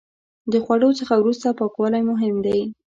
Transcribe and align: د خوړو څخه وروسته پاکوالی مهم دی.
د 0.51 0.53
خوړو 0.63 0.89
څخه 0.99 1.13
وروسته 1.17 1.47
پاکوالی 1.59 2.01
مهم 2.11 2.35
دی. 2.45 2.59